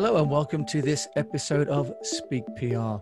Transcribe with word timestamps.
Hello 0.00 0.18
and 0.18 0.30
welcome 0.30 0.64
to 0.66 0.80
this 0.80 1.08
episode 1.16 1.66
of 1.68 1.92
Speak 2.02 2.44
PR. 2.54 2.98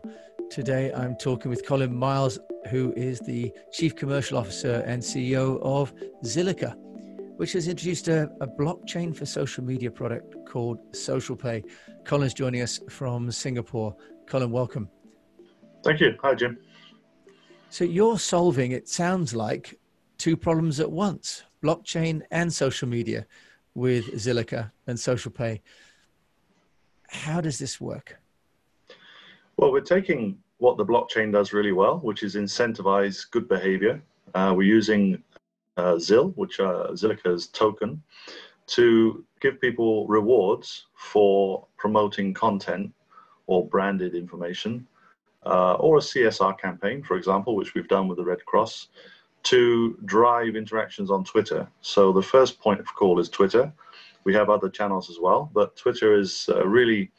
Today 0.48 0.94
I'm 0.94 1.14
talking 1.14 1.50
with 1.50 1.66
Colin 1.66 1.94
Miles, 1.94 2.38
who 2.70 2.94
is 2.96 3.20
the 3.20 3.52
Chief 3.70 3.94
Commercial 3.94 4.38
Officer 4.38 4.82
and 4.86 5.02
CEO 5.02 5.60
of 5.60 5.92
Zilliqa, 6.24 6.74
which 7.36 7.52
has 7.52 7.68
introduced 7.68 8.08
a, 8.08 8.30
a 8.40 8.46
blockchain 8.46 9.14
for 9.14 9.26
social 9.26 9.62
media 9.62 9.90
product 9.90 10.36
called 10.48 10.78
SocialPay. 10.92 11.64
Colin's 12.06 12.32
joining 12.32 12.62
us 12.62 12.80
from 12.88 13.30
Singapore. 13.30 13.94
Colin, 14.26 14.50
welcome. 14.50 14.88
Thank 15.84 16.00
you. 16.00 16.16
Hi, 16.22 16.34
Jim. 16.34 16.56
So 17.68 17.84
you're 17.84 18.18
solving, 18.18 18.72
it 18.72 18.88
sounds 18.88 19.34
like, 19.34 19.78
two 20.16 20.34
problems 20.34 20.80
at 20.80 20.90
once 20.90 21.42
blockchain 21.62 22.22
and 22.30 22.50
social 22.50 22.88
media 22.88 23.26
with 23.74 24.06
Zilliqa 24.14 24.72
and 24.86 24.96
SocialPay. 24.96 25.60
How 27.08 27.40
does 27.40 27.58
this 27.58 27.80
work? 27.80 28.18
Well, 29.56 29.72
we're 29.72 29.80
taking 29.80 30.38
what 30.58 30.76
the 30.76 30.84
blockchain 30.84 31.32
does 31.32 31.52
really 31.52 31.72
well, 31.72 31.98
which 31.98 32.22
is 32.22 32.34
incentivize 32.34 33.30
good 33.30 33.48
behavior. 33.48 34.02
Uh, 34.34 34.54
we're 34.56 34.62
using 34.62 35.22
uh, 35.76 35.98
ZIL, 35.98 36.30
which 36.30 36.60
uh, 36.60 36.88
Zilliqa's 36.92 37.48
token, 37.48 38.02
to 38.68 39.24
give 39.40 39.60
people 39.60 40.06
rewards 40.06 40.86
for 40.94 41.66
promoting 41.76 42.34
content 42.34 42.92
or 43.46 43.66
branded 43.66 44.14
information, 44.14 44.86
uh, 45.44 45.74
or 45.74 45.98
a 45.98 46.00
CSR 46.00 46.58
campaign, 46.58 47.02
for 47.02 47.16
example, 47.16 47.54
which 47.54 47.74
we've 47.74 47.88
done 47.88 48.08
with 48.08 48.18
the 48.18 48.24
Red 48.24 48.44
Cross, 48.46 48.88
to 49.44 49.96
drive 50.04 50.56
interactions 50.56 51.10
on 51.10 51.22
Twitter. 51.22 51.68
So 51.80 52.12
the 52.12 52.22
first 52.22 52.58
point 52.58 52.80
of 52.80 52.86
call 52.94 53.20
is 53.20 53.28
Twitter. 53.28 53.72
We 54.26 54.34
have 54.34 54.50
other 54.50 54.68
channels 54.68 55.08
as 55.08 55.18
well, 55.20 55.48
but 55.54 55.76
Twitter 55.76 56.18
is 56.18 56.50
uh, 56.52 56.66
really 56.66 57.12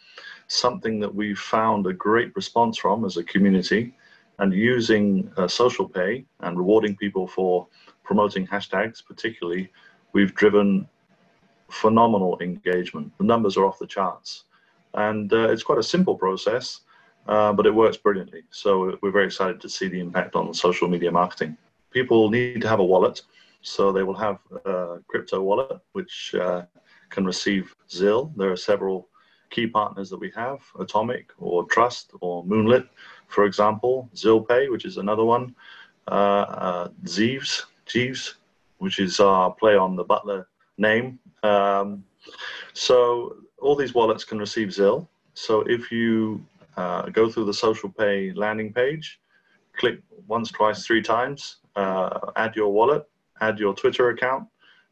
something 0.47 0.99
that 0.99 1.15
we've 1.19 1.39
found 1.39 1.87
a 1.87 1.93
great 1.93 2.35
response 2.35 2.77
from 2.77 3.05
as 3.05 3.15
a 3.15 3.23
community. 3.23 3.93
And 4.39 4.53
using 4.53 5.31
uh, 5.37 5.43
SocialPay 5.43 6.25
and 6.41 6.57
rewarding 6.57 6.97
people 6.97 7.25
for 7.25 7.65
promoting 8.03 8.45
hashtags, 8.45 9.01
particularly, 9.11 9.71
we've 10.11 10.35
driven 10.35 10.85
phenomenal 11.69 12.37
engagement. 12.41 13.13
The 13.19 13.23
numbers 13.23 13.55
are 13.55 13.65
off 13.65 13.79
the 13.79 13.87
charts. 13.87 14.43
And 14.93 15.31
uh, 15.31 15.49
it's 15.49 15.63
quite 15.63 15.79
a 15.79 15.83
simple 15.95 16.15
process, 16.15 16.81
uh, 17.29 17.53
but 17.53 17.65
it 17.65 17.73
works 17.73 17.95
brilliantly. 17.95 18.43
So 18.51 18.97
we're 19.01 19.11
very 19.11 19.27
excited 19.27 19.61
to 19.61 19.69
see 19.69 19.87
the 19.87 20.01
impact 20.01 20.35
on 20.35 20.53
social 20.53 20.89
media 20.89 21.11
marketing. 21.11 21.55
People 21.89 22.29
need 22.29 22.59
to 22.63 22.67
have 22.67 22.81
a 22.81 22.89
wallet, 22.93 23.21
so 23.61 23.93
they 23.93 24.03
will 24.03 24.19
have 24.27 24.39
a 24.65 24.97
crypto 25.07 25.41
wallet, 25.41 25.79
which 25.93 26.35
uh, 26.35 26.63
can 27.09 27.25
receive 27.25 27.75
ZIL. 27.89 28.31
There 28.35 28.51
are 28.51 28.57
several 28.57 29.07
key 29.49 29.67
partners 29.67 30.09
that 30.09 30.19
we 30.19 30.31
have, 30.35 30.59
Atomic 30.79 31.31
or 31.39 31.63
Trust 31.65 32.11
or 32.21 32.43
Moonlet, 32.45 32.87
for 33.27 33.45
example, 33.45 34.09
ZilPay, 34.15 34.69
which 34.69 34.85
is 34.85 34.97
another 34.97 35.23
one, 35.23 35.55
uh, 36.07 36.11
uh, 36.11 36.87
Zeeves, 37.05 37.63
which 38.79 38.99
is 38.99 39.19
our 39.19 39.51
play 39.51 39.75
on 39.75 39.95
the 39.95 40.03
Butler 40.03 40.47
name. 40.77 41.19
Um, 41.43 42.03
so 42.73 43.37
all 43.59 43.75
these 43.75 43.93
wallets 43.93 44.23
can 44.23 44.39
receive 44.39 44.73
ZIL. 44.73 45.07
So 45.33 45.61
if 45.61 45.91
you 45.91 46.43
uh, 46.75 47.09
go 47.09 47.29
through 47.29 47.45
the 47.45 47.53
social 47.53 47.89
pay 47.89 48.31
landing 48.33 48.73
page, 48.73 49.19
click 49.75 49.99
once, 50.27 50.51
twice, 50.51 50.85
three 50.85 51.01
times, 51.01 51.57
uh, 51.75 52.19
add 52.35 52.55
your 52.55 52.71
wallet, 52.71 53.07
add 53.41 53.59
your 53.59 53.73
Twitter 53.73 54.09
account, 54.09 54.47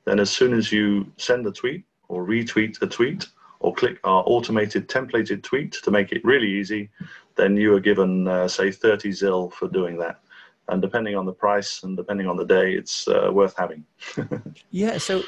then 0.05 0.19
as 0.19 0.29
soon 0.29 0.53
as 0.53 0.71
you 0.71 1.11
send 1.17 1.45
the 1.45 1.51
tweet, 1.51 1.83
or 2.07 2.25
retweet 2.25 2.81
a 2.81 2.87
tweet 2.87 3.27
or 3.59 3.73
click 3.73 3.99
our 4.03 4.23
automated 4.25 4.87
templated 4.87 5.43
tweet 5.43 5.71
to 5.83 5.91
make 5.91 6.11
it 6.11 6.23
really 6.23 6.49
easy, 6.49 6.89
then 7.35 7.57
you 7.57 7.73
are 7.73 7.79
given, 7.79 8.27
uh, 8.27 8.47
say, 8.47 8.71
30 8.71 9.11
ZIL 9.11 9.49
for 9.49 9.67
doing 9.67 9.97
that. 9.97 10.19
And 10.67 10.81
depending 10.81 11.15
on 11.15 11.25
the 11.25 11.33
price 11.33 11.83
and 11.83 11.95
depending 11.95 12.27
on 12.27 12.37
the 12.37 12.45
day, 12.45 12.73
it's 12.73 13.07
uh, 13.07 13.29
worth 13.31 13.55
having. 13.57 13.85
yeah. 14.71 14.97
So, 14.97 15.23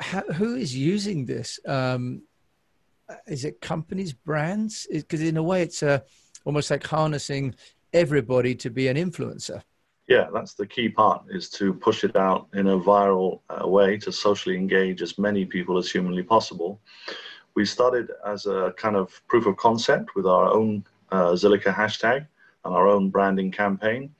how, 0.00 0.22
who 0.22 0.56
is 0.56 0.76
using 0.76 1.26
this? 1.26 1.60
Um, 1.66 2.22
is 3.26 3.44
it 3.44 3.60
companies, 3.60 4.12
brands? 4.12 4.86
Because 4.90 5.20
in 5.20 5.36
a 5.36 5.42
way, 5.42 5.62
it's 5.62 5.82
uh, 5.82 6.00
almost 6.44 6.70
like 6.70 6.86
harnessing 6.86 7.54
everybody 7.92 8.54
to 8.56 8.70
be 8.70 8.88
an 8.88 8.96
influencer 8.96 9.62
yeah, 10.06 10.28
that's 10.32 10.54
the 10.54 10.66
key 10.66 10.88
part 10.88 11.24
is 11.30 11.48
to 11.50 11.72
push 11.72 12.04
it 12.04 12.16
out 12.16 12.48
in 12.54 12.68
a 12.68 12.78
viral 12.78 13.40
uh, 13.48 13.66
way 13.66 13.96
to 13.98 14.12
socially 14.12 14.56
engage 14.56 15.00
as 15.00 15.18
many 15.18 15.44
people 15.46 15.78
as 15.78 15.90
humanly 15.90 16.22
possible. 16.22 16.80
We 17.54 17.64
started 17.64 18.10
as 18.26 18.46
a 18.46 18.74
kind 18.76 18.96
of 18.96 19.22
proof 19.28 19.46
of 19.46 19.56
concept 19.56 20.14
with 20.14 20.26
our 20.26 20.52
own 20.52 20.84
uh, 21.10 21.32
Zilliqa 21.32 21.72
hashtag 21.74 22.26
and 22.64 22.74
our 22.74 22.86
own 22.86 23.08
branding 23.08 23.50
campaign. 23.50 24.14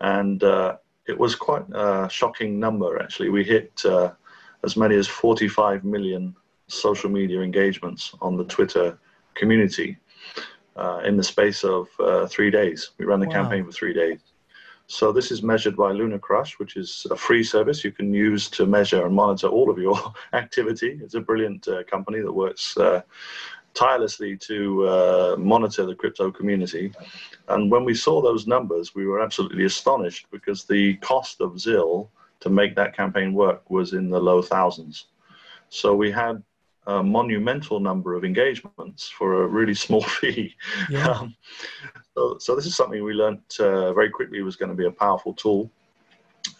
And 0.00 0.42
uh, 0.44 0.76
it 1.06 1.18
was 1.18 1.34
quite 1.34 1.64
a 1.72 2.08
shocking 2.10 2.60
number, 2.60 3.02
actually. 3.02 3.30
We 3.30 3.42
hit 3.42 3.82
uh, 3.84 4.12
as 4.62 4.76
many 4.76 4.94
as 4.96 5.08
45 5.08 5.84
million 5.84 6.36
social 6.68 7.10
media 7.10 7.40
engagements 7.40 8.14
on 8.20 8.36
the 8.36 8.44
Twitter 8.44 8.98
community 9.34 9.96
uh, 10.76 11.00
in 11.04 11.16
the 11.16 11.24
space 11.24 11.64
of 11.64 11.88
uh, 11.98 12.26
three 12.26 12.50
days. 12.50 12.90
We 12.98 13.06
ran 13.06 13.20
the 13.20 13.26
wow. 13.26 13.32
campaign 13.32 13.64
for 13.64 13.72
three 13.72 13.94
days. 13.94 14.20
So 14.90 15.12
this 15.12 15.30
is 15.30 15.42
measured 15.42 15.76
by 15.76 15.92
LunarCrush, 15.92 16.58
which 16.58 16.78
is 16.78 17.06
a 17.10 17.16
free 17.16 17.44
service 17.44 17.84
you 17.84 17.92
can 17.92 18.14
use 18.14 18.48
to 18.50 18.64
measure 18.64 19.04
and 19.04 19.14
monitor 19.14 19.46
all 19.46 19.68
of 19.70 19.78
your 19.78 19.98
activity. 20.32 20.98
It's 21.02 21.14
a 21.14 21.20
brilliant 21.20 21.68
uh, 21.68 21.84
company 21.84 22.20
that 22.20 22.32
works 22.32 22.74
uh, 22.78 23.02
tirelessly 23.74 24.34
to 24.38 24.88
uh, 24.88 25.36
monitor 25.38 25.84
the 25.84 25.94
crypto 25.94 26.30
community. 26.30 26.90
And 27.48 27.70
when 27.70 27.84
we 27.84 27.94
saw 27.94 28.22
those 28.22 28.46
numbers, 28.46 28.94
we 28.94 29.06
were 29.06 29.20
absolutely 29.20 29.66
astonished 29.66 30.26
because 30.30 30.64
the 30.64 30.96
cost 30.96 31.42
of 31.42 31.60
ZIL 31.60 32.10
to 32.40 32.48
make 32.48 32.74
that 32.76 32.96
campaign 32.96 33.34
work 33.34 33.68
was 33.70 33.92
in 33.92 34.08
the 34.08 34.18
low 34.18 34.40
thousands. 34.40 35.08
So 35.68 35.94
we 35.94 36.10
had 36.10 36.42
a 36.88 37.02
monumental 37.02 37.80
number 37.80 38.14
of 38.14 38.24
engagements 38.24 39.08
for 39.08 39.42
a 39.42 39.46
really 39.46 39.74
small 39.74 40.00
fee. 40.16 40.56
Yeah. 40.88 41.10
Um, 41.10 41.36
so, 42.16 42.38
so, 42.38 42.56
this 42.56 42.66
is 42.66 42.74
something 42.74 43.04
we 43.04 43.12
learned 43.12 43.42
uh, 43.60 43.92
very 43.92 44.08
quickly 44.08 44.42
was 44.42 44.56
going 44.56 44.70
to 44.70 44.74
be 44.74 44.86
a 44.86 44.90
powerful 44.90 45.34
tool. 45.34 45.70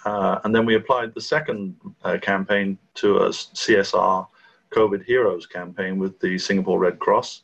Uh, 0.05 0.39
and 0.45 0.55
then 0.55 0.67
we 0.67 0.75
applied 0.75 1.15
the 1.15 1.21
second 1.21 1.75
uh, 2.05 2.19
campaign 2.21 2.79
to 2.95 3.17
a 3.17 3.29
CSR 3.31 4.27
COVID 4.71 5.03
Heroes 5.05 5.47
campaign 5.47 5.99
with 5.99 6.21
the 6.21 6.37
Singapore 6.37 6.79
Red 6.79 6.99
Cross 6.99 7.43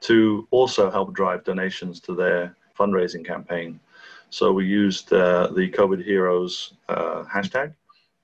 to 0.00 0.48
also 0.50 0.90
help 0.90 1.12
drive 1.12 1.44
donations 1.44 2.00
to 2.00 2.14
their 2.14 2.56
fundraising 2.76 3.24
campaign. 3.24 3.78
So 4.30 4.52
we 4.52 4.64
used 4.64 5.12
uh, 5.12 5.48
the 5.48 5.70
COVID 5.70 6.02
Heroes 6.02 6.74
uh, 6.88 7.24
hashtag, 7.24 7.74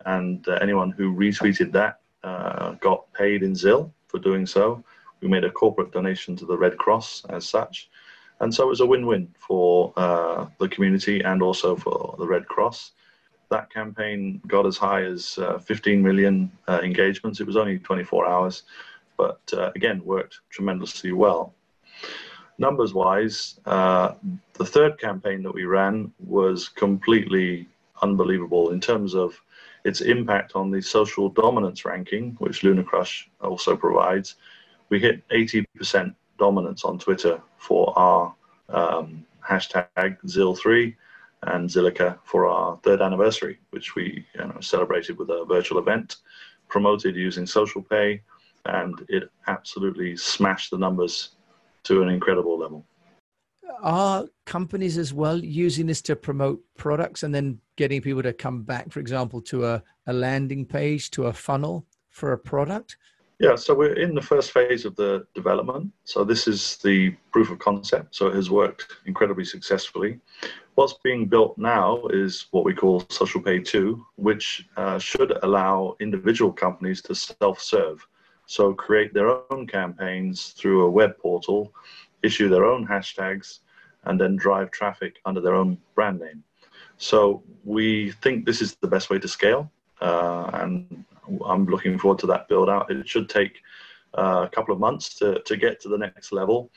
and 0.06 0.48
uh, 0.48 0.52
anyone 0.62 0.90
who 0.90 1.14
retweeted 1.14 1.72
that 1.72 2.00
got 2.80 3.12
paid 3.12 3.42
in 3.42 3.54
ZIL 3.54 3.92
for 4.08 4.18
doing 4.18 4.46
so. 4.46 4.82
We 5.20 5.28
made 5.28 5.44
a 5.44 5.50
corporate 5.50 5.92
donation 5.92 6.36
to 6.36 6.46
the 6.46 6.56
Red 6.56 6.76
Cross 6.78 7.24
as 7.28 7.48
such. 7.48 7.88
And 8.40 8.54
so 8.54 8.64
it 8.64 8.68
was 8.68 8.80
a 8.80 8.86
win 8.86 9.06
win 9.06 9.34
for 9.38 9.92
uh, 9.96 10.46
the 10.58 10.68
community 10.68 11.20
and 11.22 11.42
also 11.42 11.76
for 11.76 12.14
the 12.18 12.26
Red 12.26 12.46
Cross. 12.46 12.92
That 13.50 13.72
campaign 13.72 14.40
got 14.46 14.66
as 14.66 14.76
high 14.76 15.02
as 15.02 15.38
uh, 15.38 15.58
15 15.58 16.02
million 16.02 16.50
uh, 16.68 16.80
engagements. 16.82 17.40
It 17.40 17.46
was 17.46 17.56
only 17.56 17.78
24 17.78 18.26
hours, 18.28 18.62
but 19.16 19.40
uh, 19.52 19.70
again, 19.74 20.04
worked 20.04 20.40
tremendously 20.50 21.12
well. 21.12 21.54
Numbers 22.58 22.92
wise, 22.92 23.58
uh, 23.66 24.14
the 24.54 24.64
third 24.64 24.98
campaign 24.98 25.42
that 25.44 25.54
we 25.54 25.64
ran 25.64 26.12
was 26.18 26.68
completely 26.68 27.68
unbelievable 28.02 28.70
in 28.70 28.80
terms 28.80 29.14
of 29.14 29.40
its 29.84 30.00
impact 30.00 30.52
on 30.54 30.70
the 30.70 30.80
social 30.80 31.28
dominance 31.28 31.84
ranking, 31.84 32.36
which 32.38 32.62
LunarCrush 32.62 33.24
also 33.40 33.76
provides, 33.76 34.36
we 34.88 34.98
hit 34.98 35.26
80% 35.28 36.14
dominance 36.38 36.84
on 36.84 36.98
Twitter 36.98 37.40
for 37.56 37.98
our 37.98 38.34
um, 38.68 39.24
hashtag 39.46 40.18
ZIL3 40.26 40.94
and 41.44 41.68
Zilliqa 41.68 42.18
for 42.24 42.46
our 42.46 42.78
third 42.82 43.00
anniversary, 43.00 43.58
which 43.70 43.94
we 43.94 44.26
you 44.34 44.40
know, 44.40 44.60
celebrated 44.60 45.18
with 45.18 45.30
a 45.30 45.44
virtual 45.44 45.78
event, 45.78 46.16
promoted 46.68 47.14
using 47.14 47.44
SocialPay, 47.44 48.20
and 48.66 49.04
it 49.08 49.30
absolutely 49.46 50.16
smashed 50.16 50.70
the 50.70 50.78
numbers 50.78 51.30
to 51.84 52.02
an 52.02 52.08
incredible 52.08 52.58
level. 52.58 52.84
Are 53.82 54.26
companies 54.44 54.98
as 54.98 55.14
well 55.14 55.38
using 55.38 55.86
this 55.86 56.02
to 56.02 56.16
promote 56.16 56.60
products 56.76 57.22
and 57.22 57.34
then 57.34 57.60
getting 57.78 58.02
people 58.02 58.24
to 58.24 58.32
come 58.32 58.62
back, 58.62 58.90
for 58.90 58.98
example, 58.98 59.40
to 59.40 59.64
a, 59.64 59.82
a 60.08 60.12
landing 60.12 60.66
page, 60.66 61.12
to 61.12 61.26
a 61.26 61.32
funnel 61.32 61.86
for 62.10 62.32
a 62.32 62.38
product? 62.38 62.96
Yeah, 63.38 63.54
so 63.54 63.72
we're 63.72 63.94
in 63.94 64.16
the 64.16 64.20
first 64.20 64.50
phase 64.50 64.84
of 64.84 64.96
the 64.96 65.24
development. 65.32 65.92
So 66.02 66.24
this 66.24 66.48
is 66.48 66.78
the 66.78 67.10
proof 67.30 67.52
of 67.52 67.60
concept. 67.60 68.16
So 68.16 68.26
it 68.26 68.34
has 68.34 68.50
worked 68.50 68.96
incredibly 69.06 69.44
successfully. 69.44 70.18
What's 70.74 70.94
being 71.04 71.26
built 71.26 71.56
now 71.56 72.04
is 72.08 72.46
what 72.50 72.64
we 72.64 72.74
call 72.74 73.06
Social 73.10 73.40
Pay 73.40 73.60
2, 73.60 74.04
which 74.16 74.68
uh, 74.76 74.98
should 74.98 75.38
allow 75.44 75.94
individual 76.00 76.52
companies 76.52 77.00
to 77.02 77.14
self 77.14 77.60
serve 77.60 78.04
So 78.46 78.74
create 78.74 79.14
their 79.14 79.30
own 79.52 79.68
campaigns 79.68 80.48
through 80.58 80.84
a 80.84 80.90
web 80.90 81.16
portal, 81.18 81.72
issue 82.24 82.48
their 82.48 82.64
own 82.64 82.84
hashtags, 82.88 83.60
and 84.04 84.20
then 84.20 84.34
drive 84.34 84.72
traffic 84.72 85.20
under 85.24 85.40
their 85.40 85.54
own 85.54 85.78
brand 85.94 86.18
name. 86.18 86.42
So 86.98 87.42
we 87.64 88.12
think 88.22 88.44
this 88.44 88.60
is 88.60 88.74
the 88.74 88.88
best 88.88 89.08
way 89.08 89.18
to 89.18 89.28
scale, 89.28 89.70
uh, 90.00 90.50
and 90.54 91.04
I'm 91.44 91.66
looking 91.66 91.98
forward 91.98 92.18
to 92.20 92.26
that 92.26 92.48
build 92.48 92.68
out. 92.68 92.90
It 92.90 93.08
should 93.08 93.28
take 93.28 93.60
uh, 94.16 94.46
a 94.46 94.48
couple 94.48 94.74
of 94.74 94.80
months 94.80 95.14
to, 95.16 95.40
to 95.40 95.56
get 95.56 95.80
to 95.80 95.88
the 95.88 95.98
next 95.98 96.32
level. 96.32 96.70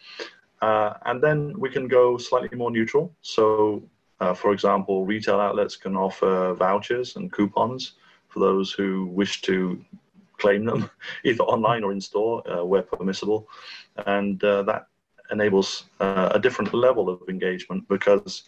Uh, 0.61 0.93
and 1.05 1.21
then 1.23 1.57
we 1.57 1.69
can 1.69 1.87
go 1.87 2.17
slightly 2.17 2.55
more 2.55 2.69
neutral. 2.69 3.11
So, 3.21 3.81
uh, 4.19 4.33
for 4.33 4.51
example, 4.53 5.05
retail 5.05 5.39
outlets 5.39 5.75
can 5.75 5.95
offer 5.95 6.53
vouchers 6.53 7.15
and 7.15 7.31
coupons 7.31 7.93
for 8.27 8.39
those 8.39 8.71
who 8.71 9.07
wish 9.07 9.41
to 9.41 9.83
claim 10.37 10.65
them, 10.65 10.89
either 11.25 11.43
online 11.43 11.83
or 11.83 11.91
in 11.91 12.01
store, 12.01 12.47
uh, 12.47 12.63
where 12.63 12.83
permissible. 12.83 13.47
And 14.05 14.43
uh, 14.43 14.63
that 14.63 14.87
enables 15.31 15.85
a 15.99 16.39
different 16.39 16.73
level 16.73 17.09
of 17.09 17.21
engagement 17.29 17.87
because 17.87 18.43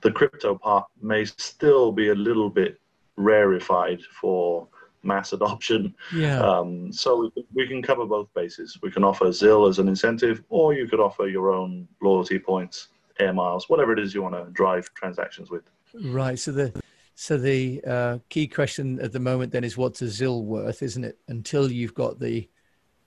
the 0.00 0.10
crypto 0.10 0.56
part 0.56 0.86
may 1.00 1.24
still 1.24 1.92
be 1.92 2.08
a 2.08 2.14
little 2.14 2.50
bit 2.50 2.80
rarefied 3.16 4.02
for 4.20 4.68
mass 5.02 5.32
adoption. 5.32 5.94
Yeah. 6.14 6.40
Um, 6.40 6.92
so 6.92 7.30
we 7.54 7.66
can 7.66 7.82
cover 7.82 8.06
both 8.06 8.32
bases. 8.34 8.78
We 8.82 8.90
can 8.90 9.04
offer 9.04 9.30
ZIL 9.32 9.66
as 9.66 9.78
an 9.78 9.88
incentive, 9.88 10.42
or 10.48 10.74
you 10.74 10.88
could 10.88 11.00
offer 11.00 11.26
your 11.26 11.52
own 11.52 11.86
loyalty 12.02 12.38
points, 12.38 12.88
air 13.20 13.32
miles, 13.32 13.68
whatever 13.68 13.92
it 13.92 13.98
is 13.98 14.14
you 14.14 14.22
want 14.22 14.34
to 14.34 14.50
drive 14.52 14.92
transactions 14.94 15.50
with. 15.50 15.64
Right. 16.02 16.38
So 16.38 16.52
the 16.52 16.72
so 17.14 17.36
the 17.36 17.80
uh, 17.86 18.18
key 18.28 18.48
question 18.48 18.98
at 19.00 19.12
the 19.12 19.20
moment 19.20 19.52
then 19.52 19.62
is 19.62 19.76
what's 19.76 20.02
a 20.02 20.08
ZIL 20.08 20.44
worth, 20.44 20.82
isn't 20.82 21.04
it? 21.04 21.18
Until 21.28 21.70
you've 21.70 21.94
got 21.94 22.18
the 22.18 22.48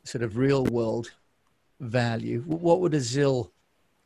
sort 0.06 0.24
of 0.24 0.38
real 0.38 0.64
world 0.66 1.12
value, 1.82 2.42
what 2.44 2.80
would 2.80 2.94
a 2.94 3.02
ZIL 3.02 3.52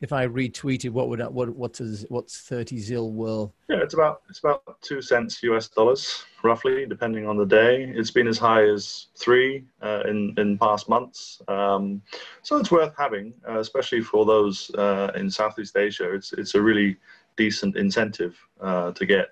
if 0.02 0.12
I 0.12 0.26
retweeted, 0.26 0.90
what 0.90 1.08
would 1.08 1.20
what 1.28 1.50
what's 1.50 1.80
a, 1.80 2.04
what's 2.08 2.40
thirty 2.40 2.78
zil 2.78 3.12
world? 3.12 3.52
Yeah, 3.70 3.78
it's 3.82 3.94
about 3.94 4.22
it's 4.28 4.40
about 4.40 4.82
two 4.82 5.00
cents 5.00 5.40
US 5.44 5.68
dollars 5.68 6.24
roughly, 6.42 6.84
depending 6.86 7.26
on 7.28 7.36
the 7.36 7.46
day. 7.46 7.84
It's 7.84 8.10
been 8.10 8.26
as 8.26 8.36
high 8.36 8.64
as 8.64 9.06
three 9.16 9.64
uh, 9.80 10.02
in 10.08 10.34
in 10.38 10.58
past 10.58 10.88
months, 10.88 11.40
um, 11.46 12.02
so 12.42 12.56
it's 12.58 12.72
worth 12.72 12.92
having, 12.98 13.32
uh, 13.48 13.60
especially 13.60 14.00
for 14.00 14.26
those 14.26 14.70
uh, 14.74 15.12
in 15.14 15.30
Southeast 15.30 15.76
Asia. 15.76 16.12
It's 16.12 16.32
it's 16.32 16.56
a 16.56 16.60
really 16.60 16.96
decent 17.36 17.76
incentive 17.76 18.36
uh, 18.60 18.90
to 18.90 19.06
get 19.06 19.28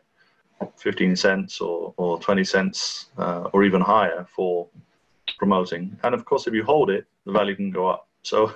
fifteen 0.76 1.16
cents 1.16 1.60
or 1.60 1.92
or 1.96 2.20
twenty 2.20 2.44
cents 2.44 3.10
uh, 3.18 3.48
or 3.52 3.64
even 3.64 3.80
higher 3.80 4.24
for 4.36 4.68
promoting. 5.36 5.98
And 6.04 6.14
of 6.14 6.24
course, 6.24 6.46
if 6.46 6.54
you 6.54 6.62
hold 6.62 6.90
it, 6.90 7.06
the 7.26 7.32
value 7.32 7.56
can 7.56 7.72
go 7.72 7.88
up. 7.88 8.06
So 8.22 8.52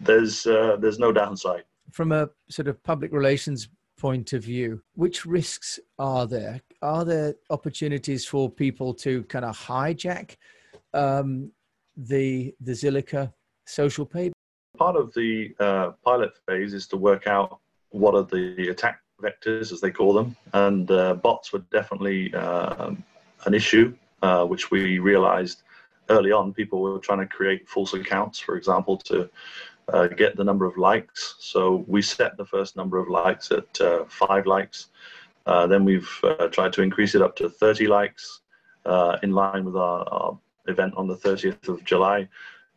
there's 0.00 0.46
uh, 0.46 0.76
there's 0.78 0.98
no 0.98 1.12
downside. 1.12 1.64
From 1.92 2.12
a 2.12 2.28
sort 2.50 2.68
of 2.68 2.82
public 2.82 3.12
relations 3.12 3.68
point 3.98 4.32
of 4.32 4.44
view, 4.44 4.82
which 4.94 5.26
risks 5.26 5.80
are 5.98 6.26
there? 6.26 6.60
Are 6.82 7.04
there 7.04 7.34
opportunities 7.50 8.24
for 8.24 8.50
people 8.50 8.94
to 8.94 9.24
kind 9.24 9.44
of 9.44 9.58
hijack 9.58 10.36
um, 10.94 11.50
the 11.96 12.54
the 12.60 12.72
Zilliqa 12.72 13.32
social 13.66 14.06
pay? 14.06 14.32
Part 14.76 14.96
of 14.96 15.12
the 15.14 15.54
uh, 15.58 15.90
pilot 16.04 16.32
phase 16.46 16.72
is 16.72 16.86
to 16.88 16.96
work 16.96 17.26
out 17.26 17.58
what 17.90 18.14
are 18.14 18.22
the 18.22 18.68
attack 18.68 19.00
vectors, 19.20 19.72
as 19.72 19.80
they 19.80 19.90
call 19.90 20.12
them, 20.12 20.36
and 20.52 20.90
uh, 20.90 21.14
bots 21.14 21.52
were 21.52 21.64
definitely 21.72 22.32
uh, 22.34 22.92
an 23.46 23.54
issue, 23.54 23.92
uh, 24.22 24.44
which 24.44 24.70
we 24.70 24.98
realized 25.00 25.62
early 26.10 26.32
on, 26.32 26.52
people 26.52 26.80
were 26.80 26.98
trying 26.98 27.20
to 27.20 27.26
create 27.26 27.68
false 27.68 27.94
accounts, 27.94 28.38
for 28.38 28.56
example, 28.56 28.96
to 28.96 29.28
uh, 29.92 30.06
get 30.06 30.36
the 30.36 30.44
number 30.44 30.66
of 30.66 30.76
likes. 30.76 31.36
So 31.38 31.84
we 31.86 32.02
set 32.02 32.36
the 32.36 32.44
first 32.44 32.76
number 32.76 32.98
of 32.98 33.08
likes 33.08 33.50
at 33.50 33.80
uh, 33.80 34.04
five 34.06 34.46
likes. 34.46 34.88
Uh, 35.46 35.66
then 35.66 35.84
we've 35.84 36.10
uh, 36.22 36.48
tried 36.48 36.72
to 36.74 36.82
increase 36.82 37.14
it 37.14 37.22
up 37.22 37.34
to 37.36 37.48
30 37.48 37.86
likes 37.86 38.40
uh, 38.84 39.16
in 39.22 39.32
line 39.32 39.64
with 39.64 39.76
our, 39.76 40.06
our, 40.08 40.38
event 40.66 40.92
on 40.98 41.08
the 41.08 41.16
30th 41.16 41.66
of 41.68 41.82
July. 41.82 42.28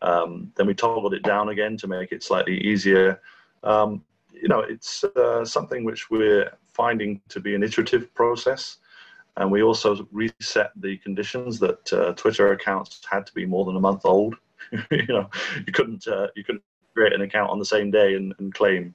Um, 0.01 0.49
then 0.55 0.65
we 0.65 0.73
toggled 0.73 1.13
it 1.13 1.23
down 1.23 1.49
again 1.49 1.75
to 1.75 1.87
make 1.87 2.13
it 2.13 2.23
slightly 2.23 2.57
easier. 2.57 3.19
Um, 3.63 4.01
you 4.31 4.47
know, 4.47 4.61
it's 4.61 5.03
uh, 5.03 5.43
something 5.43 5.83
which 5.83 6.09
we're 6.09 6.53
finding 6.71 7.19
to 7.27 7.41
be 7.41 7.53
an 7.53 7.63
iterative 7.63 8.13
process. 8.13 8.77
And 9.37 9.51
we 9.51 9.63
also 9.63 10.07
reset 10.11 10.71
the 10.75 10.97
conditions 10.97 11.59
that 11.59 11.93
uh, 11.93 12.13
Twitter 12.13 12.51
accounts 12.51 13.01
had 13.09 13.25
to 13.25 13.33
be 13.33 13.45
more 13.45 13.65
than 13.65 13.75
a 13.75 13.79
month 13.79 14.05
old. 14.05 14.35
you 14.91 15.07
know, 15.07 15.29
you 15.65 15.73
couldn't 15.73 16.07
uh, 16.07 16.27
you 16.35 16.43
couldn't 16.43 16.63
create 16.93 17.13
an 17.13 17.21
account 17.21 17.49
on 17.49 17.59
the 17.59 17.65
same 17.65 17.89
day 17.89 18.15
and, 18.15 18.33
and 18.39 18.53
claim. 18.53 18.93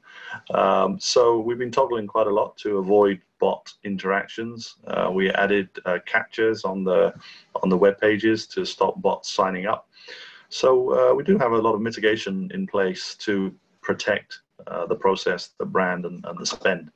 Um, 0.52 0.98
so 1.00 1.40
we've 1.40 1.58
been 1.58 1.70
toggling 1.70 2.06
quite 2.06 2.26
a 2.26 2.30
lot 2.30 2.56
to 2.58 2.78
avoid 2.78 3.20
bot 3.38 3.72
interactions. 3.84 4.76
Uh, 4.86 5.10
we 5.12 5.30
added 5.30 5.68
uh, 5.84 5.98
captchas 6.06 6.64
on 6.64 6.84
the 6.84 7.14
on 7.62 7.68
the 7.68 7.76
web 7.76 7.98
pages 7.98 8.46
to 8.48 8.64
stop 8.64 9.00
bots 9.00 9.32
signing 9.32 9.66
up. 9.66 9.88
So 10.48 11.10
uh, 11.10 11.14
we 11.14 11.24
do 11.24 11.38
have 11.38 11.52
a 11.52 11.58
lot 11.58 11.74
of 11.74 11.80
mitigation 11.80 12.50
in 12.54 12.66
place 12.66 13.14
to 13.16 13.54
protect 13.82 14.40
uh, 14.66 14.86
the 14.86 14.94
process, 14.94 15.50
the 15.58 15.66
brand, 15.66 16.04
and, 16.04 16.24
and 16.24 16.38
the 16.38 16.46
spend. 16.46 16.90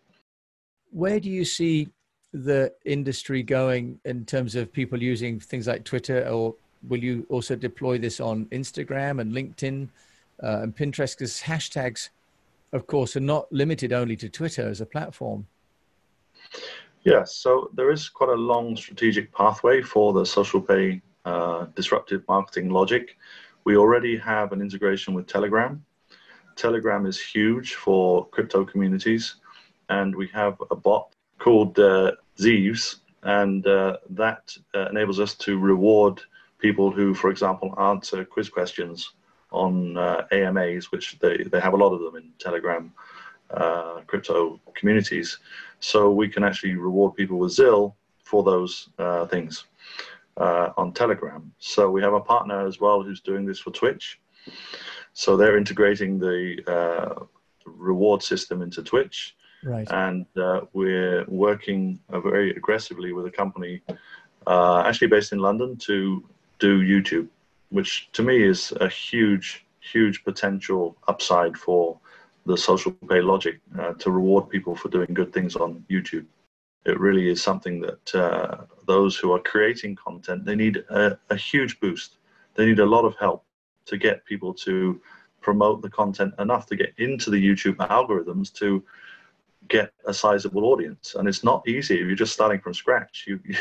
Where 0.90 1.20
do 1.20 1.30
you 1.30 1.44
see 1.44 1.88
the 2.32 2.72
industry 2.84 3.42
going 3.42 3.98
in 4.04 4.24
terms 4.24 4.54
of 4.54 4.72
people 4.72 5.02
using 5.02 5.40
things 5.40 5.66
like 5.66 5.84
Twitter, 5.84 6.26
or 6.28 6.54
will 6.88 7.02
you 7.02 7.26
also 7.28 7.56
deploy 7.56 7.98
this 7.98 8.20
on 8.20 8.46
Instagram 8.46 9.20
and 9.20 9.32
LinkedIn 9.32 9.88
uh, 10.42 10.60
and 10.62 10.76
Pinterest? 10.76 11.16
Because 11.16 11.40
hashtags, 11.40 12.10
of 12.72 12.86
course, 12.86 13.16
are 13.16 13.20
not 13.20 13.52
limited 13.52 13.92
only 13.92 14.16
to 14.16 14.28
Twitter 14.28 14.68
as 14.68 14.80
a 14.80 14.86
platform. 14.86 15.46
Yes, 17.02 17.34
so 17.34 17.70
there 17.74 17.90
is 17.90 18.08
quite 18.08 18.30
a 18.30 18.34
long 18.34 18.76
strategic 18.76 19.32
pathway 19.32 19.80
for 19.82 20.12
the 20.12 20.24
social 20.24 20.60
pay 20.60 21.00
uh, 21.24 21.66
disruptive 21.74 22.22
marketing 22.28 22.70
logic. 22.70 23.16
We 23.64 23.76
already 23.76 24.16
have 24.18 24.52
an 24.52 24.60
integration 24.60 25.14
with 25.14 25.26
Telegram. 25.26 25.84
Telegram 26.56 27.06
is 27.06 27.18
huge 27.18 27.74
for 27.74 28.26
crypto 28.28 28.64
communities, 28.64 29.36
and 29.88 30.14
we 30.14 30.28
have 30.28 30.60
a 30.70 30.76
bot 30.76 31.14
called 31.40 31.78
uh, 31.78 32.12
Zeeves, 32.38 32.96
and 33.24 33.66
uh, 33.66 33.96
that 34.10 34.56
uh, 34.74 34.88
enables 34.90 35.18
us 35.18 35.34
to 35.34 35.58
reward 35.58 36.22
people 36.58 36.90
who, 36.90 37.14
for 37.14 37.30
example, 37.30 37.74
answer 37.80 38.24
quiz 38.24 38.48
questions 38.48 39.14
on 39.50 39.96
uh, 39.96 40.26
AMAs, 40.30 40.92
which 40.92 41.18
they, 41.18 41.38
they 41.38 41.58
have 41.58 41.72
a 41.72 41.76
lot 41.76 41.92
of 41.92 42.00
them 42.00 42.14
in 42.16 42.30
Telegram 42.38 42.92
uh, 43.50 44.00
crypto 44.06 44.60
communities. 44.74 45.38
So 45.80 46.10
we 46.12 46.28
can 46.28 46.44
actually 46.44 46.76
reward 46.76 47.16
people 47.16 47.38
with 47.38 47.52
ZIL 47.52 47.96
for 48.22 48.44
those 48.44 48.90
things 49.28 49.64
on 50.36 50.92
Telegram. 50.92 51.52
So 51.58 51.90
we 51.90 52.00
have 52.02 52.12
a 52.12 52.20
partner 52.20 52.64
as 52.66 52.78
well 52.78 53.02
who's 53.02 53.20
doing 53.20 53.44
this 53.44 53.58
for 53.58 53.70
Twitch. 53.70 54.20
So 55.14 55.36
they're 55.36 55.56
integrating 55.56 56.18
the 56.18 57.26
reward 57.64 58.22
system 58.22 58.62
into 58.62 58.82
Twitch 58.82 59.34
Right. 59.62 59.86
And 59.90 60.26
uh, 60.36 60.62
we're 60.72 61.24
working 61.26 62.00
uh, 62.08 62.20
very 62.20 62.50
aggressively 62.52 63.12
with 63.12 63.26
a 63.26 63.30
company 63.30 63.82
uh, 64.46 64.82
actually 64.86 65.08
based 65.08 65.32
in 65.32 65.38
London 65.38 65.76
to 65.76 66.24
do 66.58 66.80
YouTube, 66.80 67.28
which 67.70 68.10
to 68.12 68.22
me 68.22 68.42
is 68.42 68.72
a 68.80 68.88
huge, 68.88 69.66
huge 69.80 70.24
potential 70.24 70.96
upside 71.08 71.56
for 71.56 71.98
the 72.46 72.56
social 72.56 72.92
pay 73.08 73.20
logic 73.20 73.60
uh, 73.78 73.92
to 73.94 74.10
reward 74.10 74.48
people 74.48 74.74
for 74.74 74.88
doing 74.88 75.12
good 75.12 75.32
things 75.32 75.56
on 75.56 75.84
YouTube. 75.90 76.24
It 76.86 76.98
really 76.98 77.28
is 77.28 77.42
something 77.42 77.80
that 77.80 78.14
uh, 78.14 78.64
those 78.86 79.16
who 79.16 79.32
are 79.32 79.38
creating 79.40 79.96
content 79.96 80.46
they 80.46 80.56
need 80.56 80.78
a, 80.88 81.18
a 81.28 81.36
huge 81.36 81.78
boost. 81.80 82.16
They 82.54 82.64
need 82.64 82.78
a 82.80 82.86
lot 82.86 83.04
of 83.04 83.14
help 83.16 83.44
to 83.86 83.98
get 83.98 84.24
people 84.24 84.54
to 84.54 85.00
promote 85.42 85.82
the 85.82 85.90
content 85.90 86.34
enough 86.38 86.66
to 86.66 86.76
get 86.76 86.92
into 86.98 87.30
the 87.30 87.42
YouTube 87.48 87.76
algorithms 87.76 88.52
to 88.54 88.82
get 89.70 89.92
a 90.06 90.12
sizable 90.12 90.64
audience. 90.66 91.14
And 91.14 91.26
it's 91.28 91.42
not 91.42 91.66
easy 91.66 92.00
if 92.00 92.06
you're 92.06 92.16
just 92.16 92.32
starting 92.32 92.60
from 92.60 92.74
scratch. 92.74 93.24
You, 93.26 93.40
you, 93.44 93.56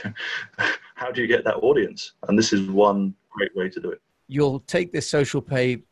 how 0.96 1.12
do 1.12 1.22
you 1.22 1.28
get 1.28 1.46
that 1.46 1.58
audience? 1.58 2.14
And 2.28 2.38
this 2.38 2.52
is 2.52 2.70
one 2.70 3.16
great 3.30 3.56
way 3.56 3.70
to 3.70 3.80
do 3.80 3.92
it. 3.92 4.02
You'll 4.28 4.60
take 4.62 4.92
this 4.92 5.10
social 5.10 5.42
pay 5.42 5.84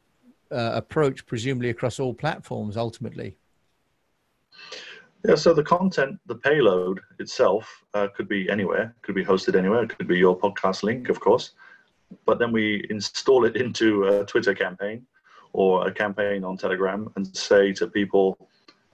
uh, 0.52 0.72
approach 0.74 1.26
presumably 1.26 1.70
across 1.70 2.00
all 2.00 2.14
platforms 2.14 2.76
ultimately. 2.76 3.38
Yeah 5.26 5.36
so 5.36 5.54
the 5.54 5.64
content 5.64 6.20
the 6.28 6.36
payload 6.36 7.02
itself 7.20 7.84
uh, 7.94 8.08
could 8.16 8.30
be 8.30 8.50
anywhere. 8.50 8.96
Could 9.02 9.16
be 9.16 9.26
hosted 9.26 9.56
anywhere. 9.56 9.84
It 9.84 9.98
could 9.98 10.08
be 10.08 10.18
your 10.18 10.38
podcast 10.38 10.84
link 10.84 11.10
of 11.10 11.20
course. 11.20 11.52
But 12.26 12.40
then 12.40 12.52
we 12.52 12.86
install 12.90 13.46
it 13.46 13.56
into 13.64 14.06
a 14.06 14.26
twitter 14.26 14.54
campaign 14.54 15.06
or 15.54 15.88
a 15.88 15.92
campaign 15.92 16.44
on 16.44 16.56
telegram 16.58 17.12
and 17.16 17.36
say 17.36 17.74
to 17.74 17.88
people 17.88 18.38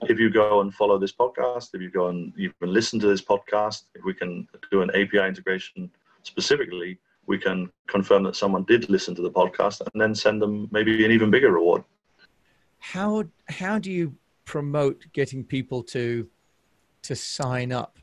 if 0.02 0.18
you 0.18 0.30
go 0.30 0.60
and 0.60 0.74
follow 0.74 0.98
this 0.98 1.12
podcast, 1.12 1.70
if 1.74 1.80
you 1.80 1.90
go 1.90 2.08
and 2.08 2.32
even 2.36 2.54
listen 2.62 2.98
to 3.00 3.06
this 3.06 3.22
podcast, 3.22 3.84
if 3.94 4.04
we 4.04 4.14
can 4.14 4.46
do 4.70 4.82
an 4.82 4.90
API 4.90 5.26
integration 5.26 5.90
specifically 6.22 6.98
we 7.26 7.38
can 7.38 7.70
confirm 7.86 8.22
that 8.24 8.36
someone 8.36 8.64
did 8.64 8.88
listen 8.90 9.14
to 9.14 9.22
the 9.22 9.30
podcast 9.30 9.80
and 9.80 10.00
then 10.00 10.14
send 10.14 10.40
them 10.40 10.68
maybe 10.70 11.04
an 11.04 11.10
even 11.10 11.30
bigger 11.30 11.52
reward. 11.52 11.84
How 12.78 13.24
how 13.48 13.78
do 13.78 13.90
you 13.90 14.14
promote 14.44 15.04
getting 15.12 15.44
people 15.44 15.82
to 15.84 16.28
to 17.02 17.16
sign 17.16 17.72
up 17.72 17.98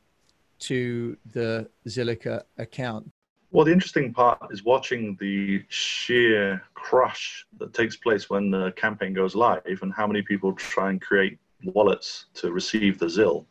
to 0.59 1.17
the 1.33 1.69
Zilliqa 1.87 2.43
account? 2.57 3.11
Well, 3.51 3.65
the 3.65 3.73
interesting 3.73 4.13
part 4.13 4.47
is 4.51 4.63
watching 4.63 5.17
the 5.19 5.63
sheer 5.67 6.63
crush 6.73 7.45
that 7.59 7.73
takes 7.73 7.97
place 7.97 8.29
when 8.29 8.49
the 8.49 8.71
campaign 8.77 9.13
goes 9.13 9.35
live 9.35 9.79
and 9.81 9.91
how 9.93 10.07
many 10.07 10.21
people 10.21 10.53
try 10.53 10.89
and 10.89 11.01
create 11.01 11.37
wallets 11.65 12.25
to 12.35 12.51
receive 12.51 12.99
the 12.99 13.09
ZIL. 13.09 13.45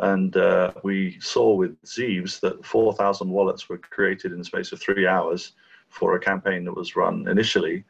And 0.00 0.36
uh, 0.36 0.72
we 0.84 1.18
saw 1.20 1.54
with 1.54 1.80
Zeeves 1.82 2.40
that 2.40 2.64
4,000 2.64 3.28
wallets 3.28 3.68
were 3.68 3.78
created 3.78 4.32
in 4.32 4.38
the 4.38 4.44
space 4.44 4.72
of 4.72 4.80
three 4.80 5.06
hours 5.06 5.52
for 5.88 6.14
a 6.14 6.20
campaign 6.20 6.64
that 6.64 6.76
was 6.76 6.94
run 6.94 7.26
initially. 7.28 7.84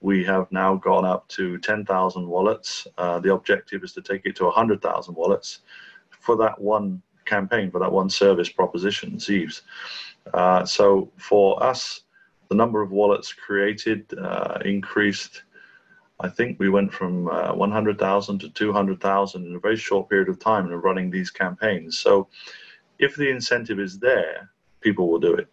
We 0.00 0.22
have 0.24 0.50
now 0.52 0.76
gone 0.76 1.06
up 1.06 1.26
to 1.28 1.58
10,000 1.58 2.26
wallets. 2.26 2.86
Uh, 2.98 3.18
the 3.20 3.32
objective 3.32 3.82
is 3.82 3.92
to 3.94 4.02
take 4.02 4.26
it 4.26 4.36
to 4.36 4.44
100,000 4.44 5.14
wallets 5.14 5.60
for 6.20 6.36
that 6.36 6.60
one 6.60 7.00
campaign, 7.24 7.70
for 7.70 7.80
that 7.80 7.92
one 7.92 8.10
service 8.10 8.50
proposition, 8.50 9.16
Zeeves. 9.16 9.62
Uh, 10.34 10.64
so 10.64 11.10
for 11.16 11.62
us, 11.62 12.02
the 12.48 12.54
number 12.54 12.82
of 12.82 12.90
wallets 12.90 13.32
created 13.32 14.06
uh, 14.18 14.58
increased 14.64 15.42
I 16.20 16.28
think 16.28 16.58
we 16.58 16.70
went 16.70 16.92
from 16.92 17.28
uh, 17.28 17.54
100,000 17.54 18.38
to 18.38 18.48
200,000 18.48 19.46
in 19.46 19.54
a 19.54 19.60
very 19.60 19.76
short 19.76 20.08
period 20.08 20.28
of 20.28 20.38
time 20.38 20.66
in 20.66 20.72
running 20.72 21.10
these 21.10 21.30
campaigns. 21.30 21.98
So 21.98 22.28
if 22.98 23.16
the 23.16 23.28
incentive 23.28 23.78
is 23.78 23.98
there, 23.98 24.50
people 24.80 25.08
will 25.08 25.18
do 25.18 25.34
it. 25.34 25.48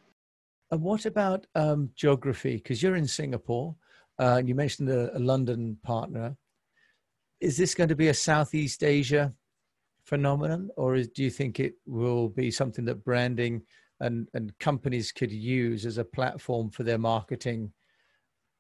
And 0.72 0.82
what 0.82 1.06
about 1.06 1.46
um, 1.56 1.90
geography? 1.96 2.56
Because 2.56 2.82
you're 2.82 2.96
in 2.96 3.08
Singapore, 3.08 3.76
uh, 4.20 4.38
and 4.40 4.48
you 4.48 4.56
mentioned 4.56 4.90
a, 4.90 5.16
a, 5.16 5.20
London 5.20 5.78
partner. 5.84 6.36
Is 7.42 7.58
this 7.58 7.76
going 7.76 7.90
to 7.90 7.96
be 7.96 8.08
a 8.08 8.14
Southeast 8.14 8.84
Asia 8.84 9.34
phenomenon, 10.06 10.70
or 10.78 10.96
is, 10.96 11.10
do 11.10 11.24
you 11.24 11.30
think 11.30 11.60
it 11.60 11.74
will 11.86 12.30
be 12.30 12.52
something 12.52 12.86
that 12.86 13.04
branding 13.04 13.64
and, 14.00 14.28
and 14.34 14.58
companies 14.60 15.12
could 15.12 15.32
use 15.32 15.86
as 15.86 15.98
a 15.98 16.06
platform 16.06 16.70
for 16.70 16.84
their 16.84 16.98
marketing 16.98 17.74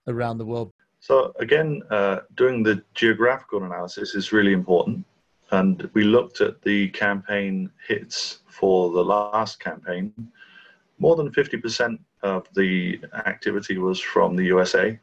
around 0.07 0.38
the 0.38 0.45
world? 0.45 0.73
So 1.03 1.33
again, 1.38 1.81
uh, 1.89 2.19
doing 2.36 2.63
the 2.63 2.81
geographical 2.93 3.65
analysis 3.65 4.15
is 4.15 4.31
really 4.31 4.53
important. 4.53 5.05
And 5.51 5.89
we 5.93 6.05
looked 6.05 6.39
at 6.39 6.62
the 6.62 6.88
campaign 6.91 7.69
hits 7.86 8.39
for 8.48 8.89
the 8.89 9.03
last 9.03 9.60
campaign. 9.60 10.13
More 11.00 11.17
than 11.17 11.29
50% 11.29 12.00
of 12.22 12.48
the 12.55 13.01
activity 13.25 13.79
was 13.79 14.00
from 14.00 14.38
the 14.38 14.45
USA. 14.45 14.98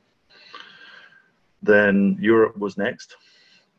Then 1.63 2.17
Europe 2.19 2.57
was 2.57 2.79
next, 2.79 3.17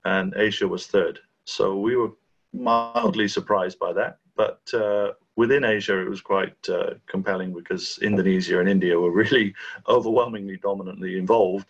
and 0.06 0.36
Asia 0.36 0.68
was 0.68 0.86
third. 0.86 1.18
So 1.46 1.76
we 1.76 1.96
were 1.96 2.12
mildly 2.54 3.30
surprised 3.30 3.80
by 3.80 3.94
that. 3.94 4.20
But 4.36 4.62
uh, 4.76 5.14
within 5.38 5.64
Asia, 5.64 6.00
it 6.00 6.08
was 6.08 6.22
quite 6.22 6.70
uh, 6.70 6.94
compelling 7.08 7.52
because 7.52 7.98
Indonesia 8.04 8.60
and 8.60 8.70
India 8.70 9.00
were 9.00 9.10
really 9.10 9.56
overwhelmingly 9.88 10.58
dominantly 10.58 11.18
involved. 11.18 11.66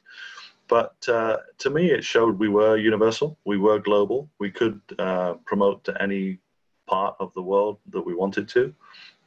But 0.71 0.95
uh, 1.09 1.35
to 1.57 1.69
me, 1.69 1.91
it 1.91 2.01
showed 2.01 2.39
we 2.39 2.47
were 2.47 2.77
universal, 2.77 3.37
we 3.43 3.57
were 3.57 3.77
global, 3.77 4.29
we 4.39 4.49
could 4.49 4.79
uh, 4.97 5.33
promote 5.43 5.83
to 5.83 6.01
any 6.01 6.39
part 6.87 7.17
of 7.19 7.33
the 7.33 7.41
world 7.41 7.79
that 7.89 7.99
we 7.99 8.15
wanted 8.15 8.47
to, 8.55 8.73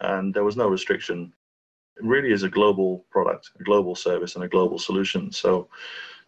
and 0.00 0.32
there 0.32 0.42
was 0.42 0.56
no 0.56 0.68
restriction. 0.68 1.34
It 1.98 2.04
really 2.06 2.32
is 2.32 2.44
a 2.44 2.48
global 2.48 3.04
product, 3.10 3.50
a 3.60 3.62
global 3.62 3.94
service, 3.94 4.36
and 4.36 4.44
a 4.44 4.48
global 4.48 4.78
solution. 4.78 5.30
So, 5.32 5.68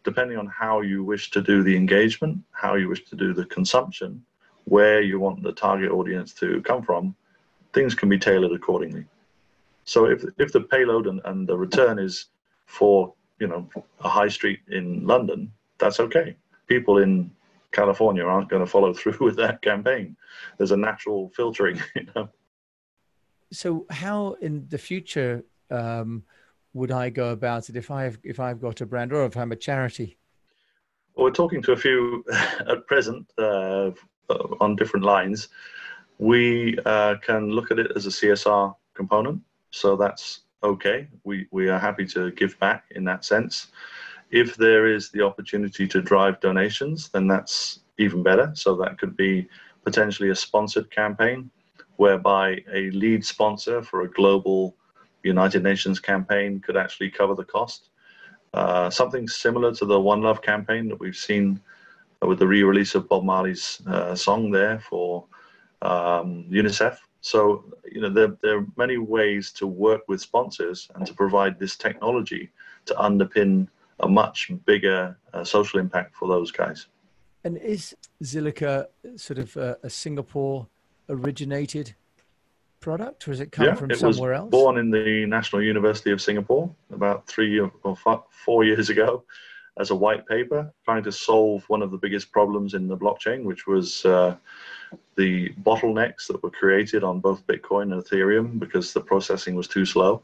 depending 0.04 0.36
on 0.36 0.48
how 0.48 0.82
you 0.82 1.02
wish 1.02 1.30
to 1.30 1.40
do 1.40 1.62
the 1.62 1.74
engagement, 1.74 2.36
how 2.50 2.74
you 2.74 2.90
wish 2.90 3.06
to 3.06 3.16
do 3.16 3.32
the 3.32 3.46
consumption, 3.46 4.22
where 4.64 5.00
you 5.00 5.18
want 5.18 5.42
the 5.42 5.52
target 5.52 5.92
audience 5.92 6.34
to 6.34 6.60
come 6.60 6.82
from, 6.82 7.16
things 7.72 7.94
can 7.94 8.10
be 8.10 8.18
tailored 8.18 8.52
accordingly. 8.52 9.06
So, 9.86 10.04
if, 10.04 10.22
if 10.36 10.52
the 10.52 10.60
payload 10.60 11.06
and, 11.06 11.22
and 11.24 11.48
the 11.48 11.56
return 11.56 11.98
is 11.98 12.26
for 12.66 13.14
you 13.38 13.46
know 13.46 13.68
a 14.00 14.08
high 14.08 14.28
street 14.28 14.60
in 14.68 15.06
London, 15.06 15.52
that's 15.78 16.00
okay. 16.00 16.36
People 16.66 16.98
in 16.98 17.30
California 17.72 18.24
aren't 18.24 18.48
going 18.48 18.64
to 18.64 18.70
follow 18.70 18.92
through 18.98 19.18
with 19.20 19.36
that 19.36 19.62
campaign. 19.62 20.16
There's 20.58 20.72
a 20.72 20.76
natural 20.76 21.30
filtering, 21.34 21.80
you 21.94 22.06
know. 22.14 22.28
So, 23.52 23.86
how 23.90 24.36
in 24.40 24.66
the 24.68 24.78
future 24.78 25.44
um, 25.70 26.24
would 26.72 26.90
I 26.90 27.10
go 27.10 27.30
about 27.30 27.68
it 27.68 27.76
if 27.76 27.90
I've 27.90 28.18
if 28.22 28.40
I've 28.40 28.60
got 28.60 28.80
a 28.80 28.86
brand 28.86 29.12
or 29.12 29.24
if 29.24 29.36
I'm 29.36 29.52
a 29.52 29.56
charity? 29.56 30.18
Well, 31.14 31.24
we're 31.24 31.30
talking 31.30 31.62
to 31.62 31.72
a 31.72 31.76
few 31.76 32.24
at 32.68 32.86
present 32.86 33.30
uh, 33.38 33.90
on 34.60 34.76
different 34.76 35.04
lines. 35.04 35.48
We 36.18 36.78
uh, 36.84 37.16
can 37.22 37.50
look 37.50 37.70
at 37.70 37.78
it 37.78 37.92
as 37.94 38.06
a 38.06 38.10
CSR 38.10 38.74
component. 38.94 39.40
So 39.70 39.96
that's 39.96 40.40
okay. 40.62 41.08
We, 41.24 41.46
we 41.50 41.68
are 41.68 41.78
happy 41.78 42.06
to 42.06 42.30
give 42.32 42.58
back 42.58 42.84
in 42.90 43.04
that 43.04 43.24
sense. 43.24 43.68
If 44.30 44.56
there 44.56 44.86
is 44.86 45.10
the 45.10 45.22
opportunity 45.22 45.86
to 45.86 46.02
drive 46.02 46.40
donations, 46.40 47.08
then 47.10 47.26
that's 47.26 47.80
even 47.98 48.22
better. 48.22 48.50
So 48.54 48.74
that 48.76 48.98
could 48.98 49.16
be 49.16 49.48
potentially 49.84 50.30
a 50.30 50.34
sponsored 50.34 50.90
campaign 50.90 51.50
whereby 51.96 52.62
a 52.72 52.90
lead 52.90 53.24
sponsor 53.24 53.82
for 53.82 54.02
a 54.02 54.10
global 54.10 54.76
United 55.22 55.62
Nations 55.62 55.98
campaign 55.98 56.60
could 56.60 56.76
actually 56.76 57.10
cover 57.10 57.34
the 57.34 57.44
cost. 57.44 57.90
Uh, 58.54 58.88
something 58.90 59.28
similar 59.28 59.74
to 59.74 59.84
the 59.84 60.00
One 60.00 60.22
Love 60.22 60.42
campaign 60.42 60.88
that 60.88 60.98
we've 60.98 61.16
seen 61.16 61.60
with 62.22 62.38
the 62.38 62.46
re-release 62.46 62.94
of 62.94 63.08
Bob 63.08 63.24
Marley's 63.24 63.82
uh, 63.86 64.14
song 64.14 64.50
there 64.50 64.80
for 64.80 65.24
um, 65.82 66.46
UNICEF. 66.50 66.98
So, 67.26 67.64
you 67.90 68.00
know, 68.00 68.08
there, 68.08 68.36
there 68.40 68.58
are 68.58 68.66
many 68.76 68.98
ways 68.98 69.50
to 69.58 69.66
work 69.66 70.02
with 70.06 70.20
sponsors 70.20 70.88
and 70.94 71.04
to 71.08 71.12
provide 71.12 71.58
this 71.58 71.76
technology 71.76 72.50
to 72.84 72.94
underpin 72.94 73.66
a 73.98 74.08
much 74.08 74.52
bigger 74.64 75.18
uh, 75.34 75.42
social 75.42 75.80
impact 75.80 76.14
for 76.14 76.28
those 76.28 76.52
guys. 76.52 76.86
And 77.42 77.56
is 77.58 77.96
Zilliqa 78.22 78.86
sort 79.16 79.40
of 79.40 79.56
a, 79.56 79.76
a 79.82 79.90
Singapore 79.90 80.68
originated 81.08 81.96
product, 82.78 83.26
or 83.26 83.32
has 83.32 83.40
it 83.40 83.50
come 83.50 83.66
yeah, 83.66 83.74
from 83.74 83.90
it 83.90 83.98
somewhere 83.98 84.30
was 84.30 84.38
else? 84.42 84.50
Born 84.52 84.78
in 84.78 84.90
the 84.90 85.26
National 85.26 85.62
University 85.64 86.12
of 86.12 86.22
Singapore 86.22 86.72
about 86.92 87.26
three 87.26 87.58
or 87.58 87.72
four 88.30 88.62
years 88.62 88.88
ago 88.88 89.24
as 89.80 89.90
a 89.90 89.96
white 89.96 90.24
paper, 90.28 90.72
trying 90.84 91.02
to 91.02 91.10
solve 91.10 91.68
one 91.68 91.82
of 91.82 91.90
the 91.90 91.98
biggest 91.98 92.30
problems 92.30 92.74
in 92.74 92.86
the 92.86 92.96
blockchain, 92.96 93.42
which 93.42 93.66
was 93.66 94.04
uh, 94.04 94.36
the 95.16 95.50
bottlenecks 95.62 96.26
that 96.26 96.42
were 96.42 96.50
created 96.50 97.02
on 97.02 97.20
both 97.20 97.46
Bitcoin 97.46 97.92
and 97.92 98.04
Ethereum 98.04 98.58
because 98.58 98.92
the 98.92 99.00
processing 99.00 99.54
was 99.54 99.68
too 99.68 99.86
slow. 99.86 100.22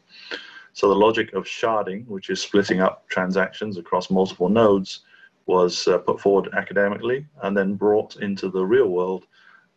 So 0.75 0.89
the 0.89 0.95
logic 0.95 1.33
of 1.35 1.45
sharding, 1.45 2.07
which 2.07 2.31
is 2.31 2.41
splitting 2.41 2.81
up 2.81 3.09
transactions 3.09 3.77
across 3.77 4.11
multiple 4.11 4.49
nodes, 4.49 5.01
was 5.47 5.89
uh, 5.89 5.99
put 5.99 6.21
forward 6.21 6.49
academically 6.55 7.27
and 7.43 7.57
then 7.57 7.75
brought 7.75 8.17
into 8.17 8.49
the 8.49 8.65
real 8.65 8.89
world 8.89 9.27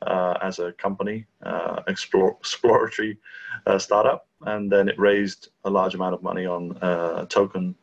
uh, 0.05 0.37
as 0.41 0.59
a 0.59 0.71
company, 0.73 1.25
uh, 1.43 1.81
explore, 1.87 2.37
exploratory 2.39 3.17
uh, 3.65 3.79
startup. 3.79 4.27
And 4.41 4.71
then 4.71 4.87
it 4.87 4.99
raised 4.99 5.49
a 5.63 5.69
large 5.69 5.95
amount 5.95 6.13
of 6.13 6.21
money 6.21 6.45
on 6.45 6.77
uh, 6.81 7.23
a 7.23 7.25
token 7.25 7.75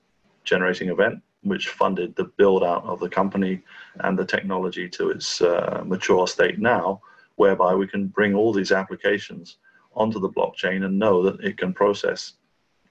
generating 0.45 0.89
event, 0.89 1.23
which 1.43 1.69
funded 1.69 2.15
the 2.15 2.25
build 2.25 2.63
out 2.63 2.85
of 2.85 3.01
the 3.01 3.09
company 3.09 3.63
and 4.01 4.19
the 4.19 4.25
technology 4.25 4.89
to 4.89 5.11
its 5.11 5.41
uh, 5.41 5.83
mature 5.85 6.27
state 6.27 6.59
now, 6.59 7.01
whereby 7.37 7.75
we 7.75 7.87
can 7.87 8.09
bring 8.09 8.35
all 8.35 8.53
these 8.53 8.73
applications 8.73 9.59
onto 9.95 10.19
the 10.19 10.29
blockchain 10.29 10.85
and 10.85 10.99
know 10.99 11.23
that 11.23 11.41
it 11.41 11.59
can 11.59 11.73
process 11.73 12.35